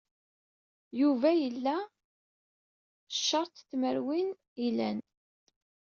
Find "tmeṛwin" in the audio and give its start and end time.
3.69-4.29